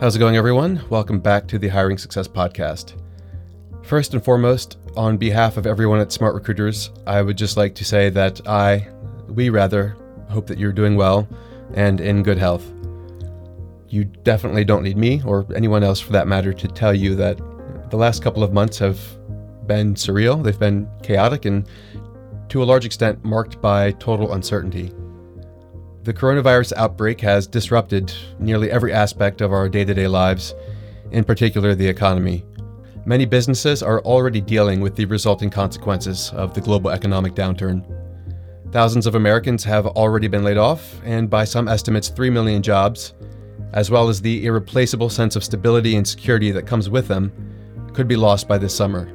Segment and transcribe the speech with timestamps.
[0.00, 0.80] How's it going, everyone?
[0.88, 2.94] Welcome back to the Hiring Success Podcast.
[3.82, 7.84] First and foremost, on behalf of everyone at Smart Recruiters, I would just like to
[7.84, 8.88] say that I,
[9.28, 9.98] we rather,
[10.30, 11.28] hope that you're doing well
[11.74, 12.64] and in good health.
[13.90, 17.38] You definitely don't need me, or anyone else for that matter, to tell you that
[17.90, 18.98] the last couple of months have
[19.66, 21.68] been surreal, they've been chaotic, and
[22.48, 24.94] to a large extent marked by total uncertainty.
[26.02, 30.54] The coronavirus outbreak has disrupted nearly every aspect of our day to day lives,
[31.10, 32.42] in particular the economy.
[33.04, 37.84] Many businesses are already dealing with the resulting consequences of the global economic downturn.
[38.72, 43.12] Thousands of Americans have already been laid off, and by some estimates, 3 million jobs,
[43.74, 47.30] as well as the irreplaceable sense of stability and security that comes with them,
[47.92, 49.12] could be lost by this summer.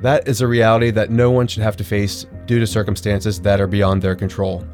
[0.00, 3.60] That is a reality that no one should have to face due to circumstances that
[3.60, 4.66] are beyond their control.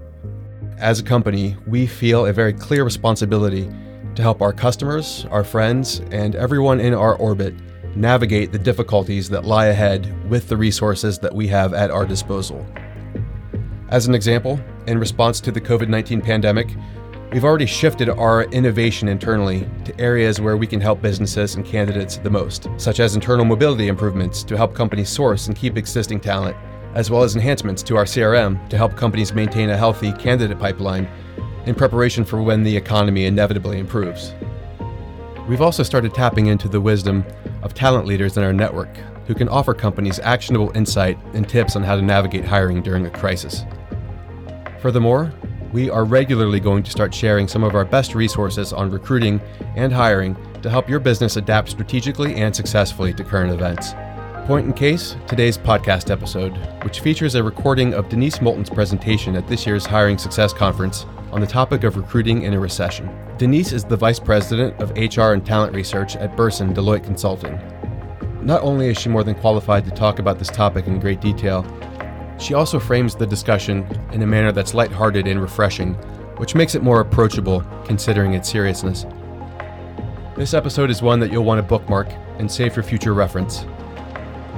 [0.81, 3.69] As a company, we feel a very clear responsibility
[4.15, 7.53] to help our customers, our friends, and everyone in our orbit
[7.97, 12.65] navigate the difficulties that lie ahead with the resources that we have at our disposal.
[13.89, 16.69] As an example, in response to the COVID 19 pandemic,
[17.33, 22.19] we've already shifted our innovation internally to areas where we can help businesses and candidates
[22.19, 26.57] the most, such as internal mobility improvements to help companies source and keep existing talent
[26.95, 31.09] as well as enhancements to our CRM to help companies maintain a healthy candidate pipeline
[31.67, 34.35] in preparation for when the economy inevitably improves.
[35.49, 37.25] We've also started tapping into the wisdom
[37.63, 41.83] of talent leaders in our network who can offer companies actionable insight and tips on
[41.83, 43.65] how to navigate hiring during a crisis.
[44.81, 45.33] Furthermore,
[45.73, 49.41] we are regularly going to start sharing some of our best resources on recruiting
[49.77, 53.93] and hiring to help your business adapt strategically and successfully to current events.
[54.49, 59.47] Point in case, today's podcast episode, which features a recording of Denise Moulton's presentation at
[59.47, 63.15] this year's Hiring Success Conference on the topic of recruiting in a recession.
[63.37, 67.61] Denise is the Vice President of HR and Talent Research at Bersin Deloitte Consulting.
[68.43, 71.63] Not only is she more than qualified to talk about this topic in great detail,
[72.41, 75.93] she also frames the discussion in a manner that's lighthearted and refreshing,
[76.39, 79.05] which makes it more approachable considering its seriousness.
[80.37, 82.09] This episode is one that you'll want to bookmark
[82.39, 83.67] and save for future reference.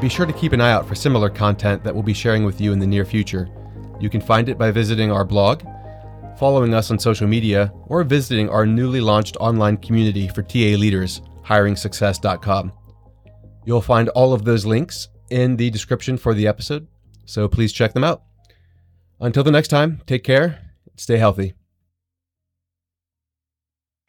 [0.01, 2.59] Be sure to keep an eye out for similar content that we'll be sharing with
[2.59, 3.49] you in the near future.
[4.01, 5.63] You can find it by visiting our blog,
[6.39, 11.21] following us on social media, or visiting our newly launched online community for TA leaders,
[11.45, 12.73] hiringsuccess.com.
[13.67, 16.89] You'll find all of those links in the description for the episode,
[17.27, 18.23] so please check them out.
[19.21, 21.53] Until the next time, take care, stay healthy.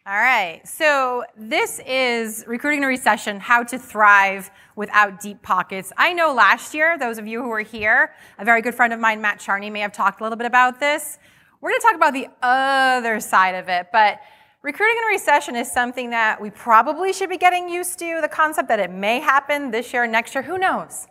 [0.03, 5.94] All right, so this is Recruiting in a Recession How to Thrive Without Deep Pockets.
[5.95, 9.00] I know last year, those of you who were here, a very good friend of
[9.00, 11.19] mine, Matt Charney, may have talked a little bit about this.
[11.61, 14.22] We're going to talk about the other side of it, but
[14.63, 18.22] recruiting in a recession is something that we probably should be getting used to.
[18.22, 21.06] The concept that it may happen this year, next year, who knows?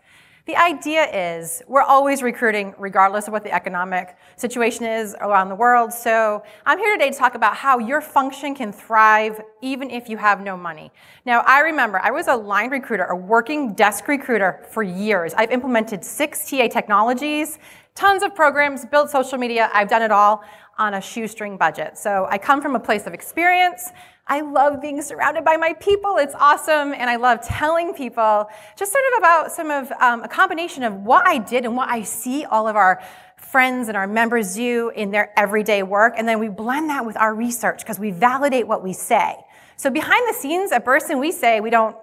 [0.47, 5.55] The idea is we're always recruiting regardless of what the economic situation is around the
[5.55, 5.93] world.
[5.93, 10.17] So I'm here today to talk about how your function can thrive even if you
[10.17, 10.93] have no money.
[11.27, 15.35] Now, I remember I was a line recruiter, a working desk recruiter for years.
[15.35, 17.59] I've implemented six TA technologies,
[17.95, 19.69] tons of programs, built social media.
[19.75, 20.43] I've done it all
[20.81, 21.97] on a shoestring budget.
[21.99, 23.91] So I come from a place of experience.
[24.27, 26.17] I love being surrounded by my people.
[26.17, 26.95] It's awesome.
[26.95, 30.95] And I love telling people just sort of about some of um, a combination of
[30.95, 33.03] what I did and what I see all of our
[33.37, 36.15] friends and our members do in their everyday work.
[36.17, 39.37] And then we blend that with our research because we validate what we say.
[39.77, 41.97] So behind the scenes at Bersin, we say we don't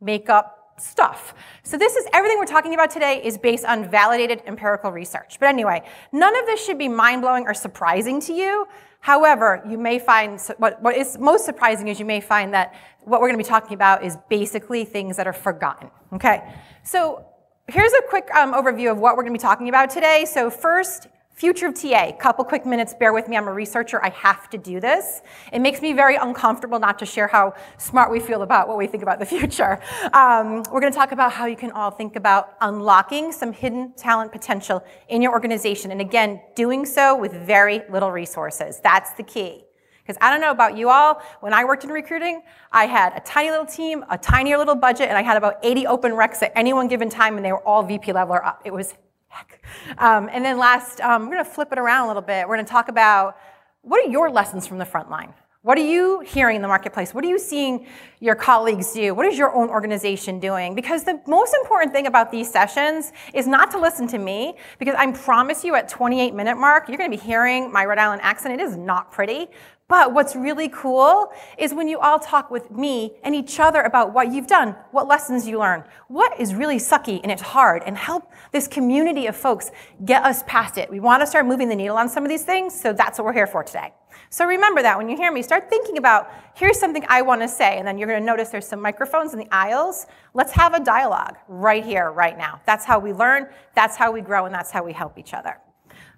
[0.00, 1.34] make up stuff.
[1.62, 5.38] So this is everything we're talking about today is based on validated empirical research.
[5.38, 5.82] But anyway,
[6.12, 8.66] none of this should be mind-blowing or surprising to you.
[9.00, 13.20] However, you may find what, what is most surprising is you may find that what
[13.20, 15.90] we're going to be talking about is basically things that are forgotten.
[16.12, 16.42] Okay,
[16.82, 17.24] so
[17.66, 20.26] here's a quick um, overview of what we're going to be talking about today.
[20.26, 21.06] So first,
[21.40, 24.58] Future of TA, couple quick minutes, bear with me, I'm a researcher, I have to
[24.58, 25.22] do this.
[25.54, 28.86] It makes me very uncomfortable not to share how smart we feel about what we
[28.86, 29.80] think about the future.
[30.12, 34.32] Um, we're gonna talk about how you can all think about unlocking some hidden talent
[34.32, 38.78] potential in your organization, and again, doing so with very little resources.
[38.84, 39.64] That's the key.
[40.02, 43.20] Because I don't know about you all, when I worked in recruiting, I had a
[43.20, 46.52] tiny little team, a tinier little budget, and I had about 80 open recs at
[46.54, 48.60] any one given time, and they were all VP level or up.
[48.66, 48.92] It was
[49.30, 49.62] heck.
[49.98, 52.46] Um, and then last, um, we're going to flip it around a little bit.
[52.46, 53.36] We're going to talk about
[53.82, 55.32] what are your lessons from the front line?
[55.62, 57.12] What are you hearing in the marketplace?
[57.12, 57.86] What are you seeing
[58.18, 59.14] your colleagues do?
[59.14, 60.74] What is your own organization doing?
[60.74, 64.94] Because the most important thing about these sessions is not to listen to me, because
[64.96, 68.58] I promise you at 28 minute mark, you're gonna be hearing my Rhode Island accent.
[68.58, 69.48] It is not pretty.
[69.86, 74.14] But what's really cool is when you all talk with me and each other about
[74.14, 77.98] what you've done, what lessons you learned, what is really sucky and it's hard, and
[77.98, 79.72] help this community of folks
[80.06, 80.88] get us past it.
[80.88, 83.34] We wanna start moving the needle on some of these things, so that's what we're
[83.34, 83.92] here for today.
[84.32, 87.48] So remember that when you hear me, start thinking about here's something I want to
[87.48, 90.06] say, and then you're going to notice there's some microphones in the aisles.
[90.34, 92.60] Let's have a dialogue right here, right now.
[92.64, 95.58] That's how we learn, that's how we grow, and that's how we help each other.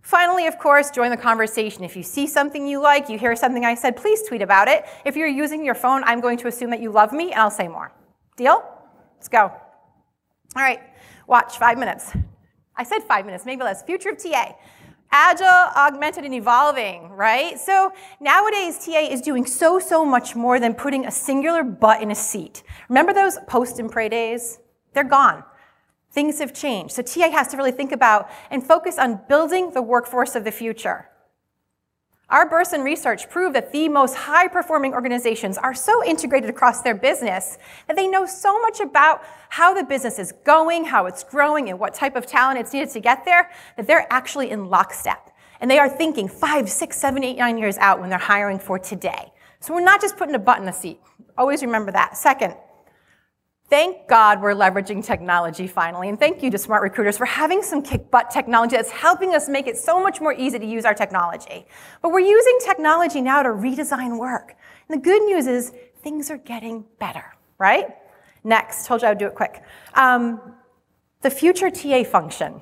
[0.03, 1.85] Finally, of course, join the conversation.
[1.85, 4.85] If you see something you like, you hear something I said, please tweet about it.
[5.07, 7.51] If you're using your phone, I'm going to assume that you love me, and I'll
[7.51, 7.93] say more.
[8.37, 8.63] Deal?
[9.17, 9.41] Let's go.
[9.41, 10.81] All right,
[11.27, 12.13] watch, five minutes.
[12.77, 13.83] I said five minutes, maybe less.
[13.83, 14.55] Future of TA
[15.13, 17.61] agile, augmented, and evolving, right?
[17.61, 22.11] So nowadays, TA is doing so, so much more than putting a singular butt in
[22.11, 22.63] a seat.
[22.89, 24.59] Remember those post and pray days?
[24.95, 25.45] They're gone.
[26.11, 26.95] Things have changed.
[26.95, 30.51] So TA has to really think about and focus on building the workforce of the
[30.51, 31.09] future.
[32.33, 36.95] Our Bersin research proved that the most high performing organizations are so integrated across their
[36.95, 41.69] business that they know so much about how the business is going, how it's growing,
[41.69, 45.31] and what type of talent it's needed to get there that they're actually in lockstep.
[45.61, 48.79] And they are thinking five, six, seven, eight, nine years out when they're hiring for
[48.79, 49.31] today.
[49.61, 51.01] So we're not just putting a butt in the seat.
[51.37, 52.17] Always remember that.
[52.17, 52.55] Second,
[53.73, 56.11] Thank God we're leveraging technology finally.
[56.11, 59.49] And thank you to Smart Recruiters for having some kick butt technology that's helping us
[59.49, 61.65] make it so much more easy to use our technology.
[62.03, 64.57] But we're using technology now to redesign work.
[64.91, 65.73] And the good news is
[66.03, 67.25] things are getting better,
[67.57, 67.87] right?
[68.45, 69.63] Next, told you I would do it quick.
[69.95, 70.53] Um,
[71.23, 72.61] the future TA function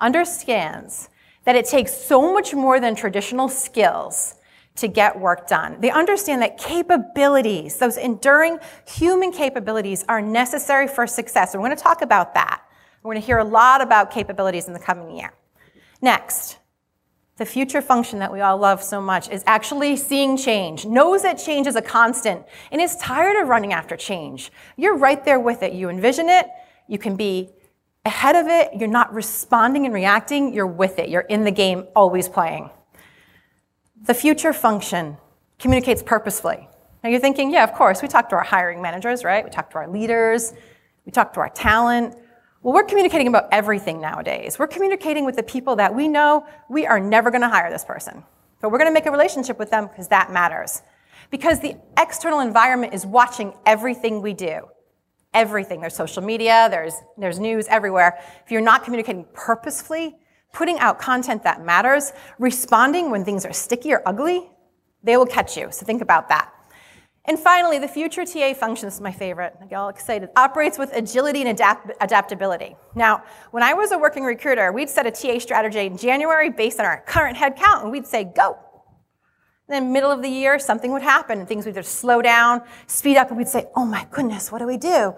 [0.00, 1.10] understands
[1.44, 4.36] that it takes so much more than traditional skills
[4.76, 5.80] to get work done.
[5.80, 11.54] They understand that capabilities, those enduring human capabilities, are necessary for success.
[11.54, 12.62] And we're going to talk about that.
[13.02, 15.32] We're going to hear a lot about capabilities in the coming year.
[16.02, 16.58] Next,
[17.36, 21.34] the future function that we all love so much is actually seeing change, knows that
[21.34, 24.50] change is a constant, and is tired of running after change.
[24.76, 25.72] You're right there with it.
[25.72, 26.46] You envision it,
[26.88, 27.50] you can be
[28.06, 31.08] ahead of it, you're not responding and reacting, you're with it.
[31.08, 32.70] You're in the game, always playing.
[34.02, 35.16] The future function
[35.58, 36.68] communicates purposefully.
[37.02, 39.44] Now you're thinking, yeah, of course, we talk to our hiring managers, right?
[39.44, 40.52] We talk to our leaders,
[41.04, 42.14] we talk to our talent.
[42.62, 44.58] Well, we're communicating about everything nowadays.
[44.58, 47.84] We're communicating with the people that we know we are never going to hire this
[47.84, 48.24] person.
[48.60, 50.82] But we're going to make a relationship with them because that matters.
[51.30, 54.66] Because the external environment is watching everything we do.
[55.32, 55.80] Everything.
[55.80, 58.18] There's social media, there's, there's news everywhere.
[58.44, 60.16] If you're not communicating purposefully,
[60.52, 64.50] putting out content that matters, responding when things are sticky or ugly,
[65.02, 65.68] they will catch you.
[65.70, 66.52] So think about that.
[67.28, 70.92] And finally, the future TA function, is my favorite, I get all excited, operates with
[70.94, 72.76] agility and adapt- adaptability.
[72.94, 76.78] Now, when I was a working recruiter, we'd set a TA strategy in January based
[76.78, 78.58] on our current headcount, and we'd say, go.
[79.68, 83.16] Then middle of the year, something would happen, and things would either slow down, speed
[83.16, 85.12] up, and we'd say, oh my goodness, what do we do?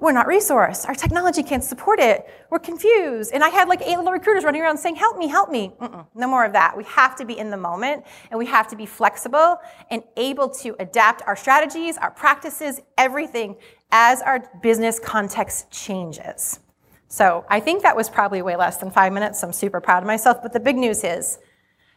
[0.00, 0.88] We're not resourced.
[0.88, 2.26] Our technology can't support it.
[2.50, 3.32] We're confused.
[3.32, 5.72] And I had like eight little recruiters running around saying, help me, help me.
[5.80, 6.76] Mm-mm, no more of that.
[6.76, 9.58] We have to be in the moment and we have to be flexible
[9.90, 13.56] and able to adapt our strategies, our practices, everything
[13.90, 16.60] as our business context changes.
[17.08, 19.40] So I think that was probably way less than five minutes.
[19.40, 20.38] So I'm super proud of myself.
[20.42, 21.38] But the big news is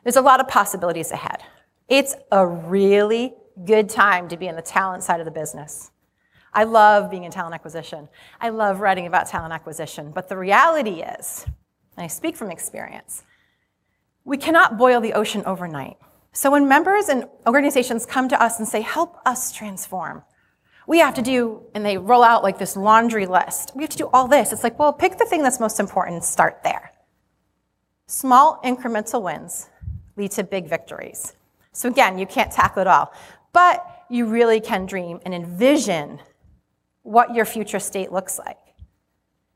[0.03, 1.43] there's a lot of possibilities ahead.
[1.87, 3.33] It's a really
[3.65, 5.90] good time to be in the talent side of the business.
[6.53, 8.09] I love being in talent acquisition.
[8.39, 10.11] I love writing about talent acquisition.
[10.11, 11.45] But the reality is,
[11.95, 13.23] and I speak from experience,
[14.25, 15.97] we cannot boil the ocean overnight.
[16.33, 20.23] So when members and organizations come to us and say, help us transform,
[20.87, 23.71] we have to do, and they roll out like this laundry list.
[23.75, 24.51] We have to do all this.
[24.51, 26.91] It's like, well, pick the thing that's most important and start there.
[28.07, 29.69] Small incremental wins
[30.17, 31.33] lead to big victories.
[31.71, 33.13] So again, you can't tackle it all,
[33.53, 36.19] but you really can dream and envision
[37.03, 38.57] what your future state looks like.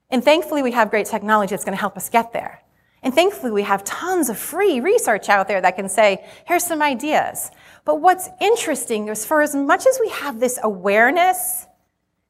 [0.10, 2.62] And thankfully, we have great technology that's going to help us get there.
[3.04, 6.82] And thankfully, we have tons of free research out there that can say, here's some
[6.82, 7.52] ideas.
[7.86, 11.68] But what's interesting is for as much as we have this awareness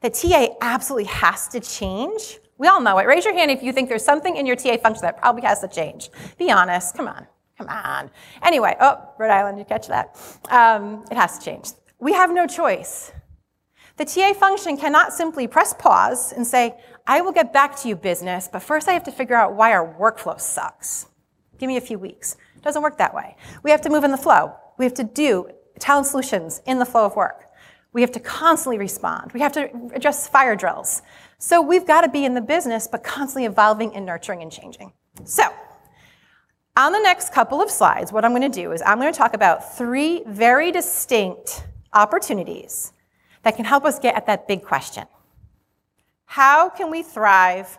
[0.02, 3.08] that TA absolutely has to change, we all know it.
[3.08, 5.62] Raise your hand if you think there's something in your TA function that probably has
[5.62, 6.10] to change.
[6.38, 6.96] Be honest.
[6.96, 7.26] Come on.
[7.58, 8.12] Come on.
[8.44, 10.18] Anyway, oh, Rhode Island, you catch that?
[10.50, 11.70] Um, it has to change.
[12.00, 13.12] We have no choice.
[13.98, 16.76] The TA function cannot simply press pause and say,
[17.08, 19.72] I will get back to you, business, but first I have to figure out why
[19.72, 21.08] our workflow sucks.
[21.58, 22.36] Give me a few weeks.
[22.58, 23.38] It doesn't work that way.
[23.64, 24.54] We have to move in the flow.
[24.78, 25.50] We have to do
[25.80, 27.46] talent solutions in the flow of work.
[27.94, 29.32] We have to constantly respond.
[29.32, 31.02] We have to address fire drills.
[31.38, 34.92] So we've got to be in the business, but constantly evolving and nurturing and changing.
[35.24, 35.44] So,
[36.78, 39.18] on the next couple of slides, what I'm going to do is I'm going to
[39.18, 42.92] talk about three very distinct opportunities
[43.46, 45.06] that can help us get at that big question.
[46.26, 47.78] How can we thrive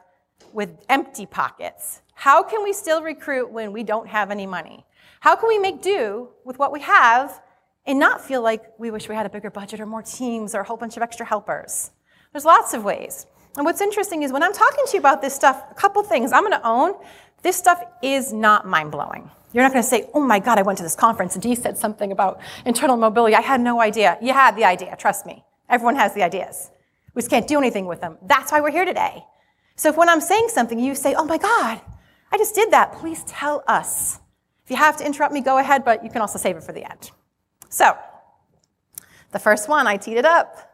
[0.52, 2.02] with empty pockets?
[2.14, 4.86] How can we still recruit when we don't have any money?
[5.18, 7.42] How can we make do with what we have
[7.84, 10.60] and not feel like we wish we had a bigger budget or more teams or
[10.60, 11.90] a whole bunch of extra helpers?
[12.32, 13.26] There's lots of ways.
[13.56, 16.30] And what's interesting is when I'm talking to you about this stuff, a couple things
[16.32, 16.94] I'm to own.
[17.42, 19.28] This stuff is not mind blowing.
[19.52, 21.76] You're not to say, oh my God, I went to this conference and Dee said
[21.76, 23.34] something about internal mobility.
[23.34, 24.16] I had no idea.
[24.22, 25.42] You had the idea, trust me.
[25.68, 26.70] Everyone has the ideas.
[27.14, 28.18] We just can't do anything with them.
[28.22, 29.24] That's why we're here today.
[29.76, 31.80] So if when I'm saying something, you say, oh my God,
[32.32, 34.20] I just did that, please tell us.
[34.64, 36.72] If you have to interrupt me, go ahead, but you can also save it for
[36.72, 37.10] the end.
[37.68, 37.96] So,
[39.32, 40.72] the first one, I teed it up.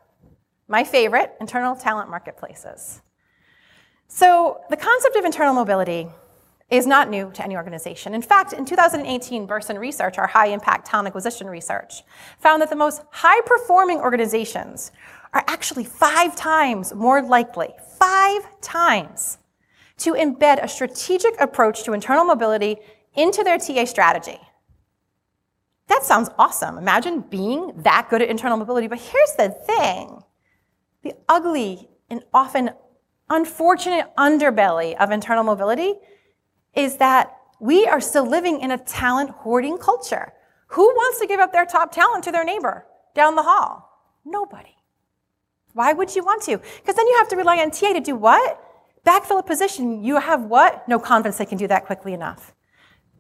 [0.69, 3.03] My favorite, internal talent marketplaces.
[4.09, 6.09] So, the concept of internal mobility
[6.73, 8.14] is not new to any organization.
[8.14, 12.02] In fact, in 2018, Bersin Research, our high impact talent acquisition research,
[12.38, 14.91] found that the most high performing organizations
[15.35, 19.37] are actually five times more likely, five times,
[19.99, 22.76] to embed a strategic approach to internal mobility
[23.14, 24.41] into their TA strategy.
[25.88, 26.79] That sounds awesome.
[26.79, 28.87] Imagine being that good at internal mobility.
[28.87, 30.23] But here's the thing
[31.02, 32.71] the ugly and often
[33.29, 35.97] unfortunate underbelly of internal mobility
[36.75, 40.33] is that we are still living in a talent hoarding culture.
[40.69, 43.88] Who wants to give up their top talent to their neighbor down the hall?
[44.25, 44.76] Nobody.
[45.75, 46.59] Why would you want to?
[46.59, 48.59] Because then you have to rely on TA to do what?
[49.07, 50.02] Backfill a position.
[50.02, 50.87] You have what?
[50.88, 52.52] No confidence they can do that quickly enough.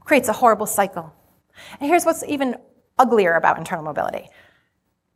[0.00, 1.12] Creates a horrible cycle.
[1.80, 2.56] And here's what's even
[2.98, 4.28] uglier about internal mobility.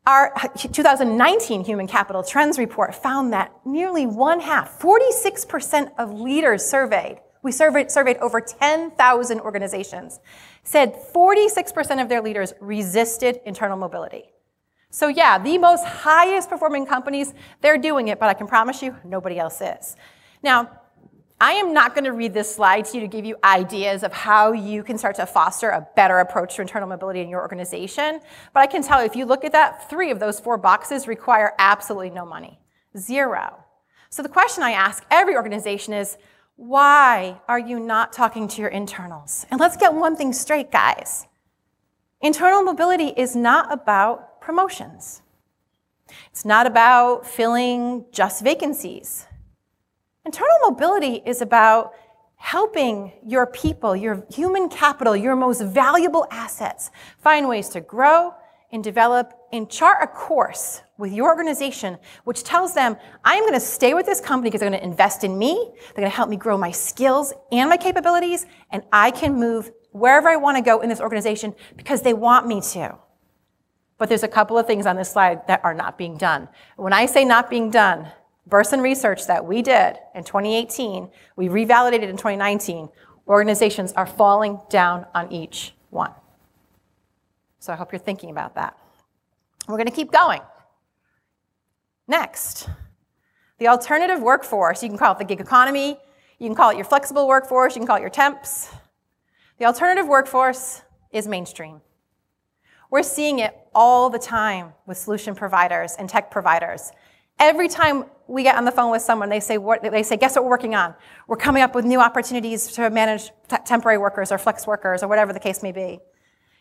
[0.07, 7.19] Our 2019 Human Capital Trends Report found that nearly one half, 46% of leaders surveyed,
[7.47, 10.19] we surveyed, surveyed over 10,000 organizations,
[10.65, 14.25] said 46% of their leaders resisted internal mobility.
[14.91, 18.97] So, yeah, the most highest performing companies, they're doing it, but I can promise you,
[19.05, 19.95] nobody else is.
[20.43, 20.71] Now,
[21.41, 24.12] I am not going to read this slide to you to give you ideas of
[24.12, 28.21] how you can start to foster a better approach to internal mobility in your organization.
[28.55, 31.07] But I can tell you, if you look at that, three of those four boxes
[31.07, 32.59] require absolutely no money.
[32.99, 33.62] Zero.
[34.11, 36.17] So the question I ask every organization is,
[36.57, 39.47] why are you not talking to your internals?
[39.51, 41.27] And let's get one thing straight, guys.
[42.21, 45.23] Internal mobility is not about promotions.
[46.31, 49.27] It's not about filling just vacancies.
[50.25, 51.93] Internal mobility is about
[52.37, 58.35] helping your people, your human capital, your most valuable assets, find ways to grow
[58.76, 63.61] and develop and chart a course with your organization which tells them, I'm going to
[63.61, 66.28] stay with this company because they're going to invest in me, they're going to help
[66.28, 70.62] me grow my skills and my capabilities, and I can move wherever I want to
[70.62, 72.99] go in this organization because they want me to.
[73.97, 76.47] But there's a couple of things on this slide that are not being done.
[76.76, 78.12] When I say not being done,
[78.47, 82.90] Bersin research that we did in 2018, we revalidated in 2019,
[83.26, 86.12] organizations are falling down on each one.
[87.67, 88.79] So I hope you're thinking about that.
[89.67, 90.41] We're going to keep going.
[92.07, 92.69] Next,
[93.59, 94.85] the alternative workforce.
[94.85, 95.99] You can call it the gig economy,
[96.39, 98.69] you can call it your flexible workforce, you can call it your temps.
[99.59, 101.81] The alternative workforce is mainstream.
[102.89, 106.93] We're seeing it all the time with solution providers and tech providers.
[107.41, 110.37] Every time we get on the phone with someone, they say, what, they say, guess
[110.37, 110.95] what we're working on?
[111.27, 113.33] We're coming up with new opportunities to manage
[113.65, 115.99] temporary workers or flex workers or whatever the case may be.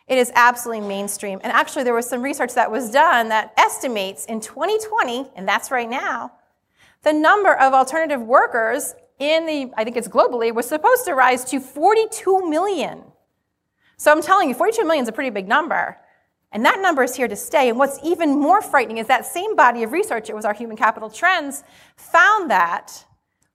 [0.08, 1.40] It is absolutely mainstream.
[1.44, 5.72] And actually, there was some research that was done that estimates in 2020, and that's
[5.72, 6.34] right now,
[7.02, 11.44] the number of alternative workers in the, I think it's globally, was supposed to rise
[11.46, 13.04] to 42 million.
[13.98, 15.98] So I'm telling you, 42 million is a pretty big number.
[16.52, 17.70] And that number is here to stay.
[17.70, 20.78] And what's even more frightening is that same body of research, it was our human
[20.78, 21.64] capital trends,
[21.98, 23.06] found that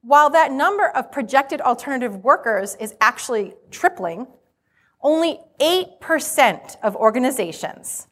[0.02, 4.26] while that number of projected alternative workers is actually tripling,
[5.02, 8.09] only 8% of organizations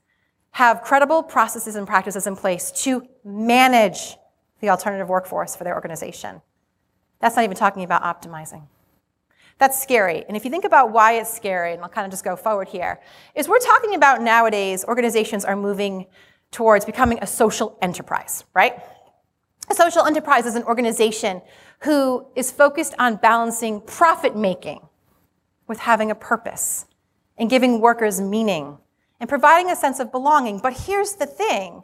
[0.53, 4.17] have credible processes and practices in place to manage
[4.61, 6.41] the alternative workforce for their organization.
[7.21, 8.63] That's not even talking about optimizing.
[9.59, 10.25] That's scary.
[10.29, 12.69] And if you think about why it's scary, and I'll kind of just go forward
[12.69, 13.01] here,
[13.35, 16.07] is we're talking about nowadays organizations are moving
[16.51, 18.75] towards becoming a social enterprise, right?
[19.71, 21.43] A social enterprise is an organization
[21.81, 24.81] who is focused on balancing profit making
[25.69, 26.87] with having a purpose
[27.37, 28.79] and giving workers meaning
[29.21, 30.59] and providing a sense of belonging.
[30.59, 31.83] But here's the thing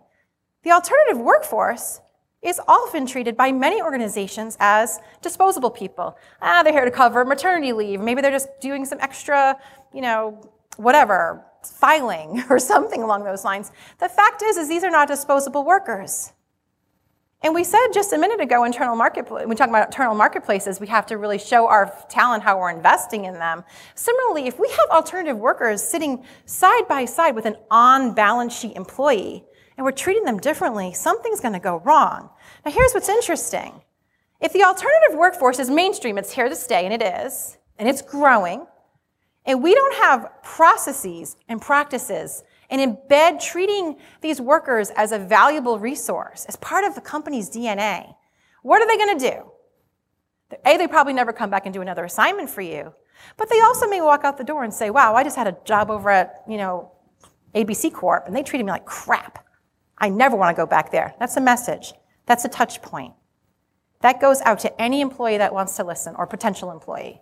[0.62, 2.00] the alternative workforce
[2.45, 6.17] is often treated by many organizations as disposable people.
[6.43, 8.00] Ah, they're here to cover maternity leave.
[8.00, 9.57] Maybe they're just doing some extra,
[9.95, 10.38] you know,
[10.76, 13.73] whatever, filing or something along those lines.
[13.99, 16.34] The fact is, is these are not disposable workers.
[17.45, 20.81] And we said just a minute ago, internal market, when we talk about internal marketplaces,
[20.81, 23.65] we have to really show our talent how we're investing in them.
[23.95, 28.75] Similarly, if we have alternative workers sitting side by side with an on balance sheet
[28.77, 29.45] employee,
[29.77, 32.31] and we're treating them differently, something's going to go wrong.
[32.65, 33.83] Now, here's what's interesting.
[34.41, 38.01] If the alternative workforce is mainstream, it's here to stay, and it is, and it's
[38.01, 38.67] growing,
[39.45, 42.43] and we don't have processes and practices
[42.75, 48.14] and embed treating these workers as a valuable resource, as part of the company's DNA,
[48.62, 50.59] what are they going to do?
[50.66, 52.93] A, they probably never come back and do another assignment for you,
[53.37, 55.57] but they also may walk out the door and say, wow, I just had a
[55.64, 56.90] job over at, you know,
[57.54, 59.47] ABC Corp, and they treated me like crap.
[59.99, 61.14] I never want to go back there.
[61.21, 61.95] That's a message.
[62.26, 63.14] That's a touch point.
[64.00, 67.21] That goes out to any employee that wants to listen or potential employee.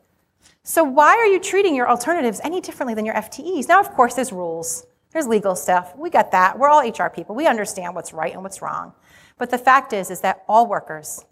[0.62, 3.68] So why are you treating your alternatives any differently than your FTEs?
[3.68, 4.86] Now, of course, there's rules.
[5.12, 5.94] There's legal stuff.
[5.96, 6.58] We got that.
[6.58, 7.34] We're all HR people.
[7.34, 8.94] We understand what's right and what's wrong.
[9.38, 11.24] But the fact is, is that all workers,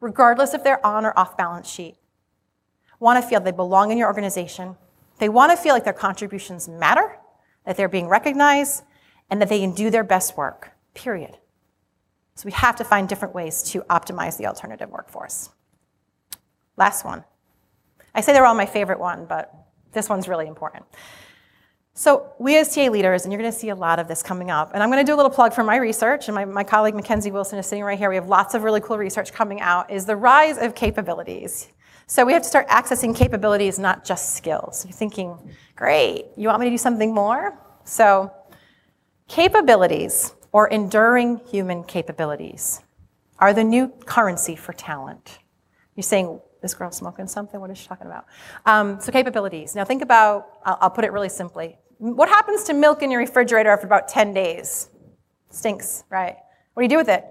[0.00, 1.96] regardless if they're on or off balance sheet,
[2.98, 4.76] want to feel they belong in your organization.
[5.18, 7.18] They want to feel like their contributions matter,
[7.64, 8.84] that they're being recognized,
[9.28, 11.36] and that they can do their best work, period.
[12.36, 15.50] So we have to find different ways to optimize the alternative workforce.
[16.76, 17.24] Last one.
[18.14, 19.52] I say they're all my favorite one, but
[19.92, 20.84] this one's really important.
[21.98, 24.50] So we as TA leaders, and you're going to see a lot of this coming
[24.50, 26.62] up, and I'm going to do a little plug for my research, and my, my
[26.62, 28.10] colleague Mackenzie Wilson is sitting right here.
[28.10, 31.68] We have lots of really cool research coming out, is the rise of capabilities.
[32.06, 34.84] So we have to start accessing capabilities, not just skills.
[34.84, 35.38] You're thinking,
[35.74, 37.58] great, you want me to do something more?
[37.84, 38.30] So
[39.26, 42.82] capabilities, or enduring human capabilities,
[43.38, 45.38] are the new currency for talent.
[45.94, 47.58] You're saying, this girl's smoking something?
[47.58, 48.26] What is she talking about?
[48.66, 49.74] Um, so capabilities.
[49.74, 51.78] Now think about, I'll, I'll put it really simply.
[51.98, 54.90] What happens to milk in your refrigerator after about 10 days?
[55.48, 56.36] Stinks, right?
[56.74, 57.24] What do you do with it?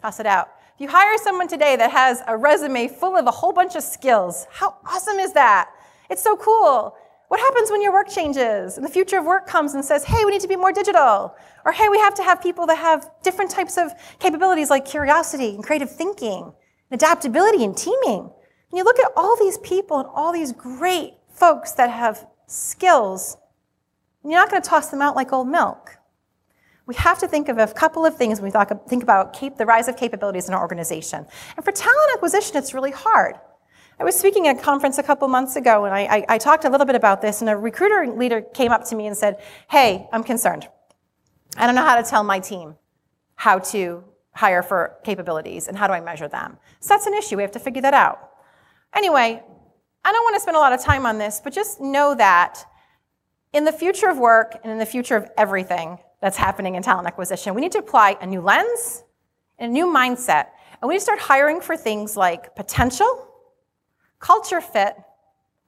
[0.00, 0.48] Toss it out.
[0.74, 3.82] If you hire someone today that has a resume full of a whole bunch of
[3.82, 5.70] skills, how awesome is that?
[6.08, 6.96] It's so cool.
[7.28, 10.24] What happens when your work changes and the future of work comes and says, hey,
[10.24, 11.34] we need to be more digital?
[11.66, 15.54] Or hey, we have to have people that have different types of capabilities like curiosity
[15.54, 16.52] and creative thinking,
[16.90, 18.30] and adaptability and teaming.
[18.70, 23.36] And you look at all these people and all these great folks that have skills,
[24.24, 25.98] you're not going to toss them out like old milk.
[26.86, 29.88] We have to think of a couple of things when we think about the rise
[29.88, 31.26] of capabilities in our organization.
[31.56, 33.36] And for talent acquisition, it's really hard.
[33.98, 36.64] I was speaking at a conference a couple months ago, and I, I, I, talked
[36.64, 39.40] a little bit about this, and a recruiter leader came up to me and said,
[39.70, 40.68] Hey, I'm concerned.
[41.56, 42.74] I don't know how to tell my team
[43.36, 46.58] how to hire for capabilities and how do I measure them.
[46.80, 47.36] So that's an issue.
[47.36, 48.30] We have to figure that out.
[48.94, 49.42] Anyway,
[50.04, 52.64] I don't want to spend a lot of time on this, but just know that
[53.54, 57.06] in the future of work and in the future of everything that's happening in talent
[57.06, 59.04] acquisition, we need to apply a new lens
[59.58, 60.48] and a new mindset.
[60.82, 63.28] And we need to start hiring for things like potential,
[64.18, 64.96] culture fit,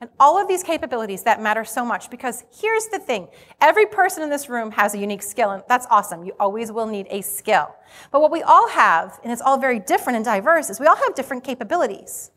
[0.01, 3.29] and all of these capabilities that matter so much because here's the thing
[3.62, 6.25] every person in this room has a unique skill, and that's awesome.
[6.25, 7.75] You always will need a skill.
[8.11, 10.96] But what we all have, and it's all very different and diverse, is we all
[10.96, 12.31] have different capabilities.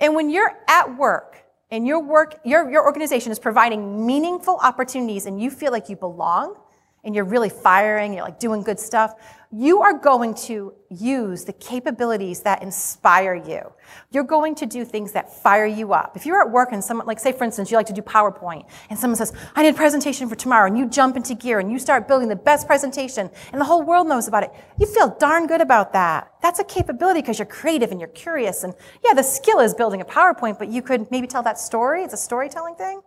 [0.00, 5.26] And when you're at work and your work, your, your organization is providing meaningful opportunities
[5.26, 6.56] and you feel like you belong
[7.04, 9.14] and you're really firing, you're like doing good stuff,
[9.50, 13.72] you are going to use the capabilities that inspire you.
[14.10, 16.16] You're going to do things that fire you up.
[16.16, 18.66] If you're at work and someone, like say for instance, you like to do PowerPoint,
[18.90, 21.72] and someone says, I need a presentation for tomorrow, and you jump into gear and
[21.72, 25.16] you start building the best presentation, and the whole world knows about it, you feel
[25.18, 26.30] darn good about that.
[26.42, 28.64] That's a capability because you're creative and you're curious.
[28.64, 32.02] And yeah, the skill is building a PowerPoint, but you could maybe tell that story.
[32.02, 33.00] It's a storytelling thing.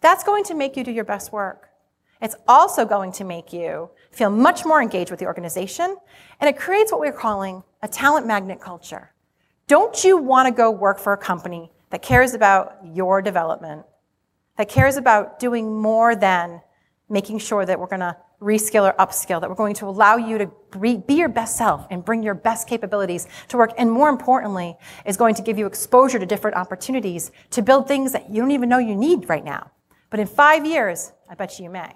[0.00, 1.69] That's going to make you do your best work.
[2.20, 5.96] It's also going to make you feel much more engaged with the organization,
[6.40, 9.12] and it creates what we're calling a talent magnet culture.
[9.66, 13.84] Don't you want to go work for a company that cares about your development,
[14.56, 16.60] that cares about doing more than
[17.08, 20.38] making sure that we're going to reskill or upskill, that we're going to allow you
[20.38, 24.76] to be your best self and bring your best capabilities to work, and more importantly,
[25.04, 28.50] is going to give you exposure to different opportunities to build things that you don't
[28.50, 29.70] even know you need right now.
[30.10, 31.92] But in five years, I bet you you may.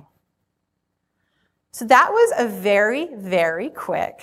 [1.74, 4.22] So that was a very, very quick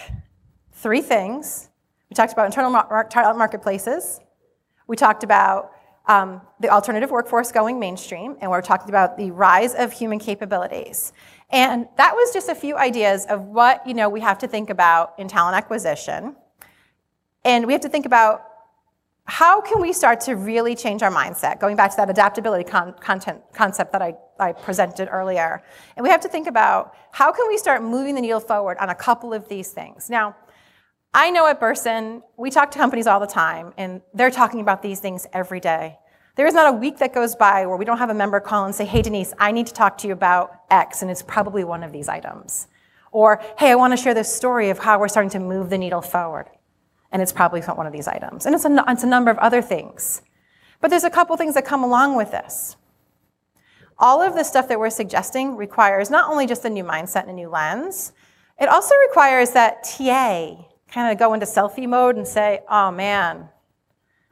[0.71, 1.67] three things.
[2.09, 2.71] We talked about internal
[3.09, 4.21] talent marketplaces.
[4.87, 5.73] We talked about
[6.05, 11.11] um, the alternative workforce going mainstream, and we're talking about the rise of human capabilities.
[11.49, 14.69] And that was just a few ideas of what you know we have to think
[14.69, 16.37] about in talent acquisition.
[17.43, 18.45] And we have to think about
[19.25, 22.95] how can we start to really change our mindset, going back to that adaptability con-
[23.01, 25.61] content concept that I, I presented earlier.
[25.95, 28.89] And we have to think about how can we start moving the needle forward on
[28.89, 30.09] a couple of these things.
[30.09, 30.35] Now,
[31.13, 34.81] I know at Bersin, we talk to companies all the time, and they're talking about
[34.81, 35.97] these things every day.
[36.37, 38.65] There is not a week that goes by where we don't have a member call
[38.65, 41.65] and say, hey, Denise, I need to talk to you about X, and it's probably
[41.65, 42.67] one of these items.
[43.11, 45.77] Or, hey, I want to share this story of how we're starting to move the
[45.77, 46.47] needle forward.
[47.11, 48.45] And it's probably one of these items.
[48.45, 50.21] And it's a, it's a number of other things.
[50.79, 52.77] But there's a couple things that come along with this.
[54.01, 57.29] All of the stuff that we're suggesting requires not only just a new mindset and
[57.29, 58.13] a new lens,
[58.59, 60.55] it also requires that TA
[60.91, 63.47] kind of go into selfie mode and say, oh man,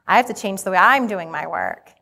[0.08, 1.92] I have to change the way I'm doing my work.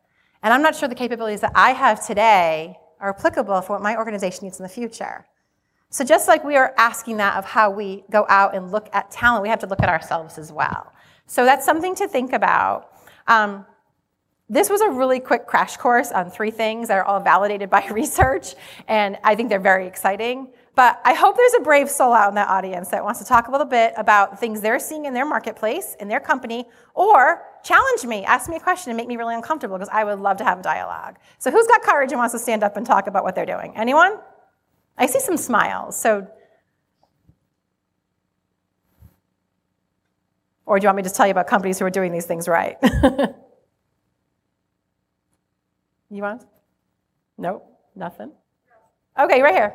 [0.42, 3.98] And I'm not sure the capabilities that I have today are applicable for what my
[3.98, 5.26] organization needs in the future.
[5.90, 9.10] So, just like we are asking that of how we go out and look at
[9.10, 10.92] talent, we have to look at ourselves as well.
[11.26, 12.92] So, that's something to think about.
[13.26, 13.64] Um,
[14.50, 17.86] this was a really quick crash course on three things that are all validated by
[17.90, 18.54] research,
[18.86, 20.48] and I think they're very exciting.
[20.74, 23.48] But I hope there's a brave soul out in that audience that wants to talk
[23.48, 28.04] a little bit about things they're seeing in their marketplace, in their company, or challenge
[28.04, 30.44] me, ask me a question, and make me really uncomfortable because I would love to
[30.44, 31.16] have a dialogue.
[31.38, 33.72] So, who's got courage and wants to stand up and talk about what they're doing?
[33.76, 34.18] Anyone?
[34.96, 35.98] I see some smiles.
[35.98, 36.26] So,
[40.64, 42.48] or do you want me to tell you about companies who are doing these things
[42.48, 42.76] right?
[46.10, 46.44] you want?
[47.36, 48.32] Nope, nothing.
[49.18, 49.74] Okay, right here.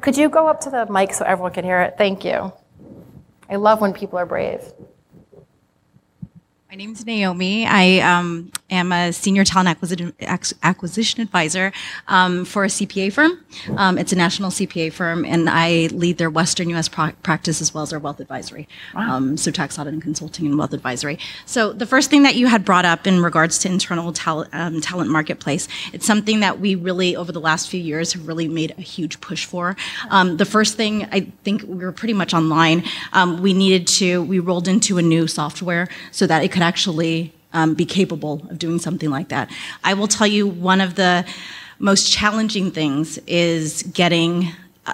[0.00, 1.94] Could you go up to the mic so everyone can hear it?
[1.98, 2.52] Thank you.
[3.50, 4.62] I love when people are brave.
[6.74, 7.64] My name is Naomi.
[7.68, 10.12] I um, am a senior talent acquisition,
[10.64, 11.72] acquisition advisor
[12.08, 13.38] um, for a CPA firm.
[13.76, 16.88] Um, it's a national CPA firm, and I lead their Western U.S.
[16.88, 18.66] Pro- practice as well as their wealth advisory.
[18.92, 19.14] Wow.
[19.14, 21.20] Um, so tax audit and consulting and wealth advisory.
[21.46, 24.80] So the first thing that you had brought up in regards to internal tal- um,
[24.80, 28.74] talent marketplace, it's something that we really over the last few years have really made
[28.76, 29.76] a huge push for.
[30.10, 32.82] Um, the first thing I think we were pretty much online.
[33.38, 37.74] we needed to we rolled into a new software so that it could actually um,
[37.74, 39.50] be capable of doing something like that.
[39.84, 41.24] I will tell you one of the
[41.78, 44.48] most challenging things is getting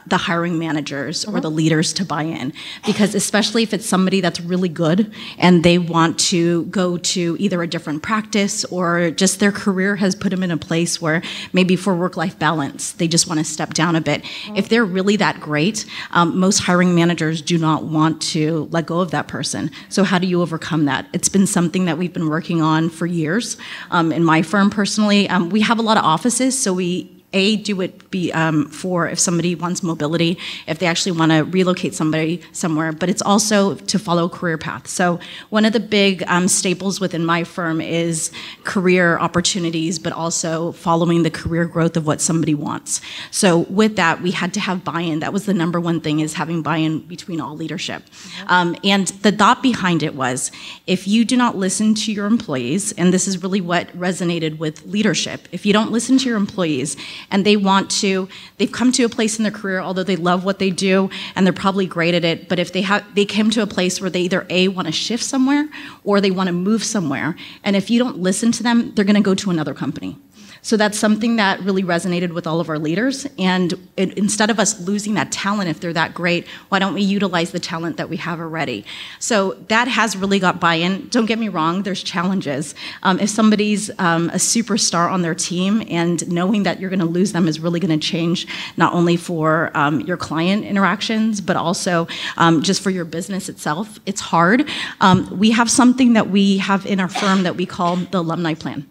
[0.06, 2.52] the hiring managers or the leaders to buy in.
[2.86, 7.62] Because especially if it's somebody that's really good and they want to go to either
[7.62, 11.22] a different practice or just their career has put them in a place where
[11.52, 14.24] maybe for work-life balance they just want to step down a bit.
[14.54, 19.00] If they're really that great um, most hiring managers do not want to let go
[19.00, 19.70] of that person.
[19.88, 21.06] So how do you overcome that?
[21.12, 23.56] It's been something that we've been working on for years.
[23.90, 27.56] Um, in my firm personally um, we have a lot of offices so we a,
[27.56, 31.94] do it be um, for if somebody wants mobility, if they actually want to relocate
[31.94, 34.88] somebody somewhere, but it's also to follow career path.
[34.88, 38.32] So one of the big um, staples within my firm is
[38.64, 43.00] career opportunities, but also following the career growth of what somebody wants.
[43.30, 45.20] So with that, we had to have buy-in.
[45.20, 48.02] That was the number one thing is having buy-in between all leadership.
[48.48, 50.50] Um, and the thought behind it was,
[50.86, 54.84] if you do not listen to your employees, and this is really what resonated with
[54.84, 56.96] leadership, if you don't listen to your employees
[57.30, 58.28] and they want to
[58.58, 61.46] they've come to a place in their career although they love what they do and
[61.46, 64.10] they're probably great at it but if they have they came to a place where
[64.10, 65.68] they either a want to shift somewhere
[66.04, 69.14] or they want to move somewhere and if you don't listen to them they're going
[69.14, 70.16] to go to another company
[70.62, 73.26] so that's something that really resonated with all of our leaders.
[73.38, 77.02] And it, instead of us losing that talent, if they're that great, why don't we
[77.02, 78.84] utilize the talent that we have already?
[79.18, 81.08] So that has really got buy in.
[81.08, 82.74] Don't get me wrong, there's challenges.
[83.02, 87.06] Um, if somebody's um, a superstar on their team and knowing that you're going to
[87.06, 91.56] lose them is really going to change not only for um, your client interactions, but
[91.56, 94.68] also um, just for your business itself, it's hard.
[95.00, 98.54] Um, we have something that we have in our firm that we call the alumni
[98.54, 98.86] plan.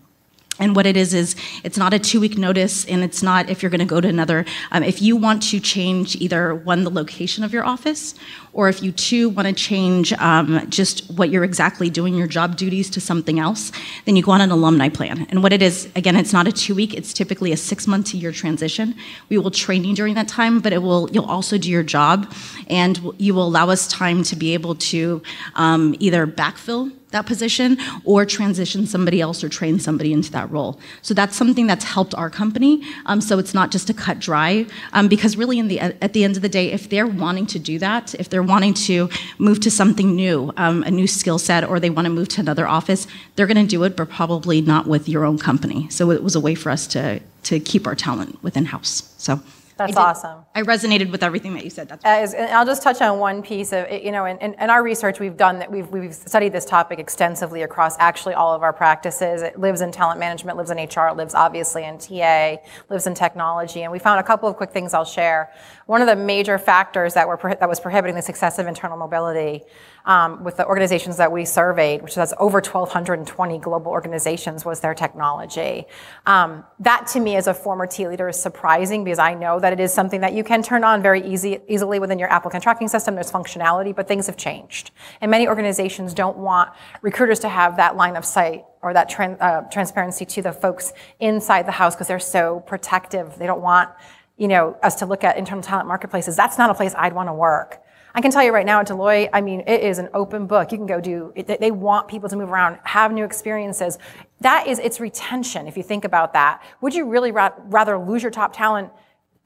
[0.59, 3.63] And what it is is it's not a two week notice, and it's not if
[3.63, 4.45] you're going to go to another.
[4.71, 8.13] Um, if you want to change either one the location of your office,
[8.53, 12.55] or if you too want to change um, just what you're exactly doing your job
[12.55, 13.71] duties to something else,
[14.05, 15.27] then you go on an alumni plan.
[15.29, 18.07] And what it is, again, it's not a two week; it's typically a six month
[18.07, 18.95] to year transition.
[19.29, 22.33] We will train you during that time, but it will you'll also do your job,
[22.67, 25.21] and you will allow us time to be able to
[25.55, 30.79] um, either backfill that position or transition somebody else or train somebody into that role.
[31.01, 32.83] So that's something that's helped our company.
[33.07, 36.23] Um, so it's not just a cut dry, um, because really, in the at the
[36.23, 39.09] end of the day, if they're wanting to do that, if they're they're wanting to
[39.37, 42.39] move to something new, um, a new skill set, or they want to move to
[42.39, 45.89] another office, they're going to do it, but probably not with your own company.
[45.89, 49.13] So it was a way for us to to keep our talent within house.
[49.17, 49.41] So.
[49.79, 50.45] That's I awesome.
[50.53, 51.87] I resonated with everything that you said.
[51.87, 54.53] That's uh, As, and I'll just touch on one piece of, you know, in, in,
[54.55, 58.53] in, our research we've done that we've, we've studied this topic extensively across actually all
[58.53, 59.41] of our practices.
[59.41, 62.57] It lives in talent management, lives in HR, lives obviously in TA,
[62.89, 63.83] lives in technology.
[63.83, 65.49] And we found a couple of quick things I'll share.
[65.85, 69.63] One of the major factors that, were, that was prohibiting the success of internal mobility
[70.09, 74.95] um, with the organizations that we surveyed, which has over 1,220 global organizations, was their
[74.95, 75.85] technology.
[76.25, 79.71] Um, that to me as a former T leader is surprising because I know that
[79.71, 82.87] it is something that you can turn on very easy, easily within your applicant tracking
[82.87, 83.13] system.
[83.13, 84.89] There's functionality, but things have changed.
[85.21, 86.71] And many organizations don't want
[87.03, 91.67] recruiters to have that line of sight or that uh, transparency to the folks inside
[91.67, 93.37] the house because they're so protective.
[93.37, 93.91] They don't want
[94.37, 96.35] you know, us to look at internal talent marketplaces.
[96.35, 97.83] That's not a place I'd want to work.
[98.15, 100.71] I can tell you right now at Deloitte, I mean, it is an open book.
[100.71, 103.97] You can go do, they want people to move around, have new experiences.
[104.41, 106.63] That is, it's retention, if you think about that.
[106.81, 108.91] Would you really rather lose your top talent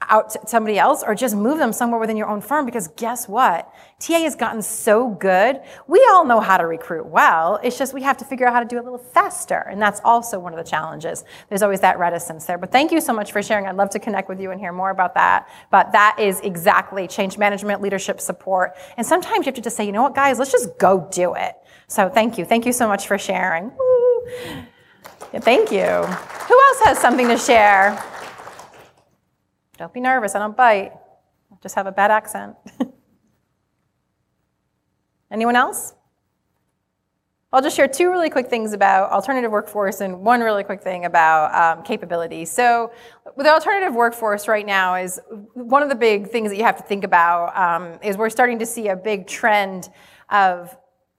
[0.10, 3.28] out to somebody else or just move them somewhere within your own firm because guess
[3.28, 3.74] what?
[4.00, 5.62] TA has gotten so good.
[5.88, 7.60] We all know how to recruit well.
[7.64, 9.66] It's just we have to figure out how to do it a little faster.
[9.70, 11.24] And that's also one of the challenges.
[11.50, 12.58] There's always that reticence there.
[12.58, 13.66] But thank you so much for sharing.
[13.66, 15.48] I'd love to connect with you and hear more about that.
[15.72, 18.76] But that is exactly change management, leadership support.
[18.98, 21.36] And sometimes you have to just say, you know what, guys, let's just go do
[21.36, 21.56] it.
[21.88, 22.46] So thank you.
[22.46, 23.72] Thank you so much for sharing.
[25.34, 25.80] Yeah, thank you.
[25.80, 28.13] Who else has something to share?
[29.84, 30.94] Don't be nervous, I don't bite.
[31.52, 32.56] I just have a bad accent.
[35.30, 35.94] Anyone else?
[37.52, 41.04] I'll just share two really quick things about alternative workforce and one really quick thing
[41.04, 42.46] about um, capability.
[42.46, 42.94] So,
[43.36, 45.20] the alternative workforce right now is
[45.54, 48.60] one of the big things that you have to think about um, is we're starting
[48.60, 49.90] to see a big trend
[50.30, 50.74] of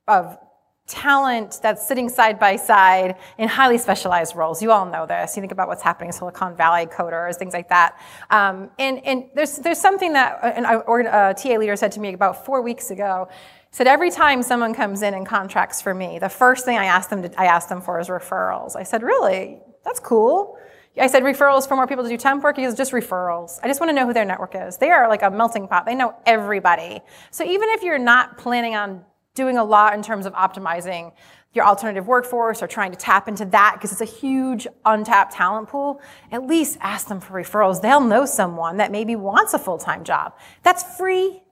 [0.08, 0.38] of
[0.86, 4.62] talent that's sitting side by side in highly specialized roles.
[4.62, 5.34] You all know this.
[5.34, 7.98] You think about what's happening in Silicon Valley, coders, things like that.
[8.30, 12.44] Um, and, and there's, there's something that an a TA leader said to me about
[12.44, 13.28] four weeks ago.
[13.70, 17.10] Said every time someone comes in and contracts for me, the first thing I ask
[17.10, 18.76] them to, I ask them for is referrals.
[18.76, 19.58] I said, really?
[19.84, 20.56] That's cool.
[20.96, 22.56] I said referrals for more people to do temp work.
[22.56, 23.58] He says just referrals.
[23.64, 24.76] I just want to know who their network is.
[24.76, 25.86] They are like a melting pot.
[25.86, 27.00] They know everybody.
[27.32, 31.12] So even if you're not planning on doing a lot in terms of optimizing
[31.52, 35.68] your alternative workforce or trying to tap into that because it's a huge untapped talent
[35.68, 36.00] pool,
[36.32, 37.80] at least ask them for referrals.
[37.80, 40.36] They'll know someone that maybe wants a full-time job.
[40.62, 41.43] That's free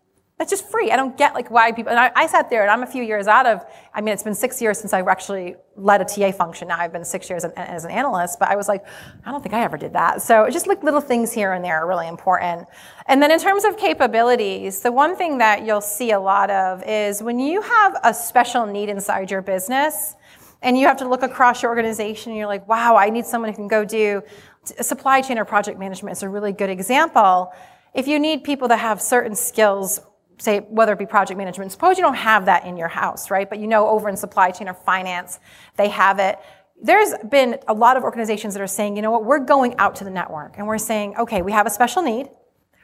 [0.43, 0.91] that's just free.
[0.91, 3.05] I don't get like why people, and I, I, sat there and I'm a few
[3.05, 6.33] years out of, I mean, it's been six years since I've actually led a TA
[6.33, 6.67] function.
[6.67, 8.85] Now I've been six years as an analyst, but I was like,
[9.25, 10.21] I don't think I ever did that.
[10.21, 12.67] So just like little things here and there are really important.
[13.07, 16.83] And then in terms of capabilities, the one thing that you'll see a lot of
[16.89, 20.17] is when you have a special need inside your business,
[20.61, 23.51] and you have to look across your organization and you're like, wow, I need someone
[23.51, 24.23] who can go do
[24.65, 27.53] supply chain or project management It's a really good example.
[27.95, 30.01] If you need people that have certain skills
[30.39, 33.49] say whether it be project management suppose you don't have that in your house right?
[33.49, 35.41] But you know over in supply chain or finance
[35.77, 36.39] they have it.
[36.83, 39.25] There's been a lot of organizations that are saying you know what?
[39.25, 40.59] We're going out to the network.
[40.59, 42.29] And we're saying okay we have a special need.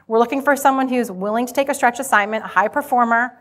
[0.06, 3.38] We're looking for someone who's willing to take a stretch assignment a high performer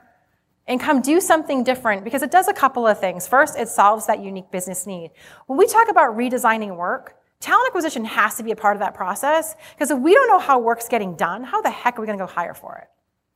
[0.68, 3.28] and come do something different because it does a couple of things.
[3.28, 5.12] First it solves that unique business need.
[5.46, 8.94] When we talk about redesigning work talent acquisition has to be a part of that
[8.94, 12.08] process because if we don't know how work's getting done how the heck are we
[12.08, 12.88] going to go hire for it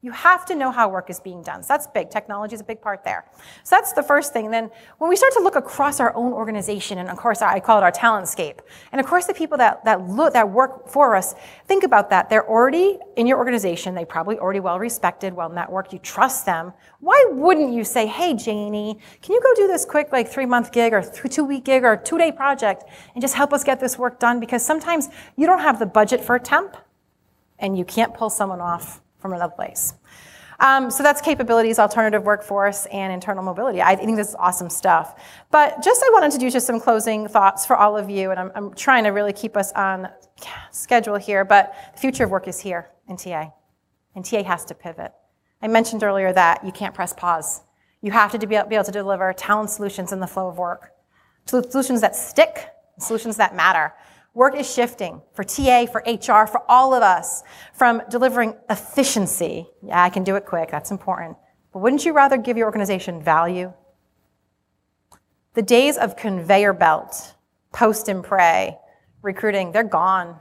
[0.03, 1.61] you have to know how work is being done.
[1.61, 2.09] So that's big.
[2.09, 3.25] Technology is a big part there.
[3.63, 4.49] So that's the first thing.
[4.49, 7.77] Then when we start to look across our own organization, and of course I call
[7.77, 11.15] it our talent scape, and of course the people that, that look that work for
[11.15, 11.35] us,
[11.67, 12.29] think about that.
[12.29, 13.93] They're already in your organization.
[13.93, 15.93] They probably already well respected, well networked.
[15.93, 16.73] You trust them.
[16.99, 20.71] Why wouldn't you say, "Hey, Janie, can you go do this quick like three month
[20.71, 23.99] gig or two week gig or two day project and just help us get this
[23.99, 26.75] work done?" Because sometimes you don't have the budget for a temp,
[27.59, 29.93] and you can't pull someone off from another place.
[30.61, 33.81] Um, so that's capabilities, alternative workforce, and internal mobility.
[33.81, 35.19] I think this is awesome stuff.
[35.49, 38.39] But just I wanted to do just some closing thoughts for all of you, and
[38.39, 40.07] I'm, I'm trying to really keep us on
[40.71, 43.51] schedule here, but the future of work is here in TA,
[44.15, 45.11] and TA has to pivot.
[45.63, 47.61] I mentioned earlier that you can't press pause.
[48.01, 50.91] You have to be able to deliver talent solutions in the flow of work,
[51.45, 52.67] solutions that stick,
[52.99, 53.93] solutions that matter.
[54.33, 59.67] Work is shifting for TA, for HR, for all of us from delivering efficiency.
[59.83, 61.37] Yeah, I can do it quick, that's important.
[61.73, 63.73] But wouldn't you rather give your organization value?
[65.53, 67.35] The days of conveyor belt,
[67.73, 68.77] post and pray,
[69.21, 70.39] recruiting, they're gone.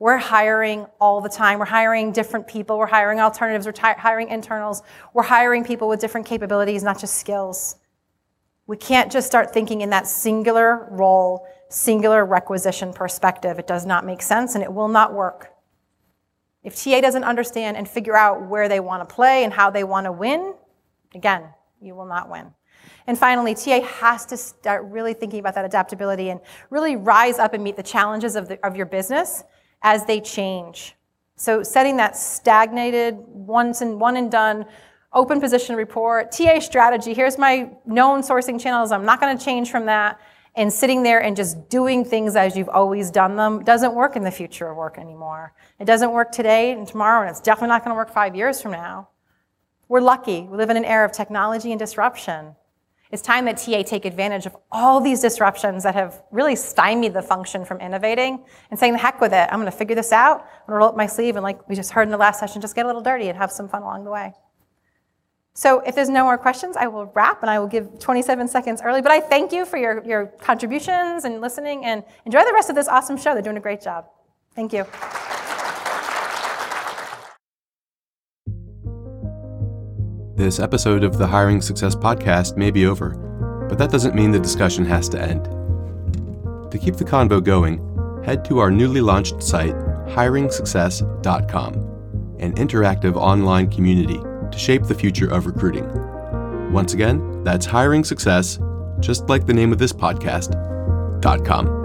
[0.00, 1.58] We're hiring all the time.
[1.58, 2.78] We're hiring different people.
[2.78, 3.66] We're hiring alternatives.
[3.66, 4.82] We're hiring internals.
[5.12, 7.76] We're hiring people with different capabilities, not just skills.
[8.66, 13.58] We can't just start thinking in that singular role, singular requisition perspective.
[13.58, 15.52] It does not make sense and it will not work.
[16.62, 19.84] If TA doesn't understand and figure out where they want to play and how they
[19.84, 20.52] want to win,
[21.14, 21.44] again,
[21.80, 22.52] you will not win.
[23.06, 27.54] And finally, TA has to start really thinking about that adaptability and really rise up
[27.54, 29.44] and meet the challenges of, the, of your business
[29.82, 30.96] as they change.
[31.36, 34.66] So setting that stagnated, once and one and done,
[35.12, 39.86] open position report, TA strategy, here's my known sourcing channels, I'm not gonna change from
[39.86, 40.20] that,
[40.54, 44.24] and sitting there and just doing things as you've always done them doesn't work in
[44.24, 45.52] the future of work anymore.
[45.78, 48.72] It doesn't work today and tomorrow, and it's definitely not gonna work five years from
[48.72, 49.08] now.
[49.88, 50.42] We're lucky.
[50.42, 52.54] We live in an era of technology and disruption.
[53.10, 57.22] It's time that TA take advantage of all these disruptions that have really stymied the
[57.22, 59.48] function from innovating and saying, the heck with it.
[59.50, 60.42] I'm going to figure this out.
[60.42, 62.38] I'm going to roll up my sleeve and, like we just heard in the last
[62.38, 64.32] session, just get a little dirty and have some fun along the way.
[65.60, 68.80] So if there's no more questions, I will wrap and I will give 27 seconds
[68.82, 69.02] early.
[69.02, 72.76] But I thank you for your, your contributions and listening and enjoy the rest of
[72.76, 73.34] this awesome show.
[73.34, 74.06] They're doing a great job.
[74.56, 74.86] Thank you.
[80.34, 83.10] This episode of the Hiring Success Podcast may be over,
[83.68, 85.44] but that doesn't mean the discussion has to end.
[86.70, 89.74] To keep the convo going, head to our newly launched site,
[90.06, 91.74] hiringsuccess.com,
[92.38, 95.86] an interactive online community to shape the future of recruiting.
[96.72, 98.58] Once again, that's hiring success,
[99.00, 100.54] just like the name of this podcast,
[101.44, 101.79] .com.